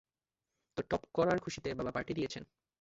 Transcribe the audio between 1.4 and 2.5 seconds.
খুশিতে বাবা পার্টি দিয়েছেন!